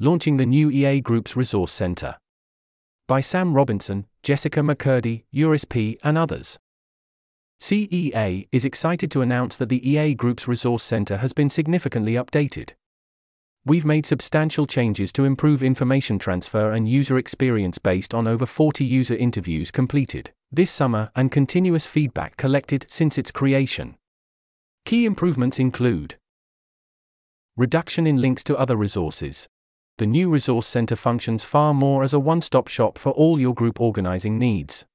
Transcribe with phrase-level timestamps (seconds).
[0.00, 2.18] Launching the new EA Group's Resource Center.
[3.08, 6.56] By Sam Robinson, Jessica McCurdy, Joris P., and others.
[7.60, 12.74] CEA is excited to announce that the EA Group's Resource Center has been significantly updated.
[13.64, 18.84] We've made substantial changes to improve information transfer and user experience based on over 40
[18.84, 23.96] user interviews completed this summer and continuous feedback collected since its creation.
[24.84, 26.14] Key improvements include
[27.56, 29.48] reduction in links to other resources.
[29.98, 33.52] The new Resource Center functions far more as a one stop shop for all your
[33.52, 34.86] group organizing needs.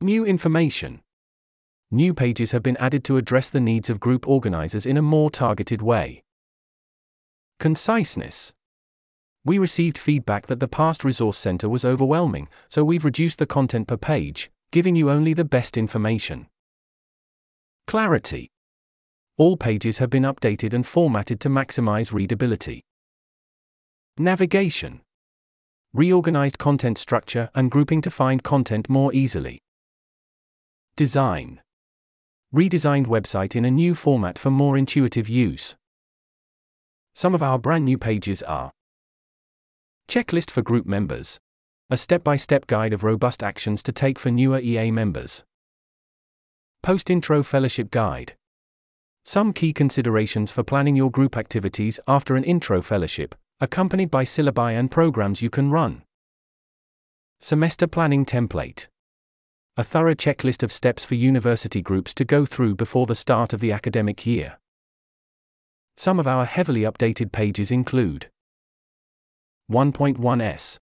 [0.00, 1.02] New information.
[1.90, 5.30] New pages have been added to address the needs of group organizers in a more
[5.30, 6.22] targeted way.
[7.60, 8.54] Conciseness.
[9.44, 13.88] We received feedback that the past Resource Center was overwhelming, so we've reduced the content
[13.88, 16.46] per page, giving you only the best information.
[17.86, 18.50] Clarity.
[19.36, 22.82] All pages have been updated and formatted to maximize readability.
[24.18, 25.02] Navigation.
[25.92, 29.60] Reorganized content structure and grouping to find content more easily.
[30.96, 31.60] Design.
[32.54, 35.76] Redesigned website in a new format for more intuitive use.
[37.14, 38.72] Some of our brand new pages are
[40.08, 41.38] Checklist for group members.
[41.90, 45.44] A step by step guide of robust actions to take for newer EA members.
[46.82, 48.34] Post Intro Fellowship Guide.
[49.26, 54.72] Some key considerations for planning your group activities after an intro fellowship, accompanied by syllabi
[54.72, 56.02] and programs you can run.
[57.40, 58.88] Semester Planning Template.
[59.78, 63.60] A thorough checklist of steps for university groups to go through before the start of
[63.60, 64.58] the academic year.
[65.96, 68.28] Some of our heavily updated pages include
[69.70, 70.78] 1.1s.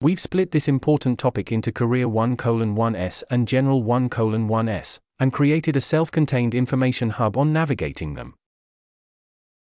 [0.00, 5.76] We've split this important topic into Career 1 1s and General 1 1s, and created
[5.76, 8.34] a self contained information hub on navigating them.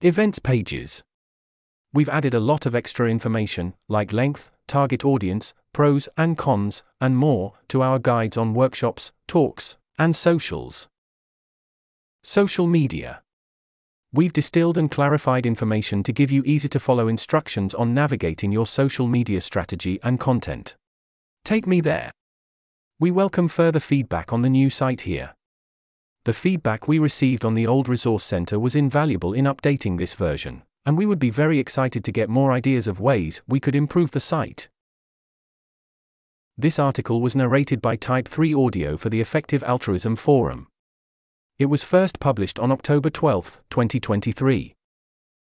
[0.00, 1.02] Events pages.
[1.96, 7.16] We've added a lot of extra information, like length, target audience, pros and cons, and
[7.16, 10.88] more, to our guides on workshops, talks, and socials.
[12.22, 13.22] Social media.
[14.12, 18.66] We've distilled and clarified information to give you easy to follow instructions on navigating your
[18.66, 20.76] social media strategy and content.
[21.46, 22.10] Take me there.
[23.00, 25.34] We welcome further feedback on the new site here.
[26.26, 30.62] The feedback we received on the old Resource Center was invaluable in updating this version,
[30.86, 34.12] and we would be very excited to get more ideas of ways we could improve
[34.12, 34.68] the site.
[36.56, 40.68] This article was narrated by Type 3 Audio for the Effective Altruism Forum.
[41.58, 44.74] It was first published on October 12, 2023.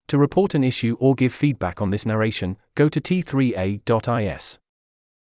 [0.08, 4.58] To report an issue or give feedback on this narration, go to t3a.is.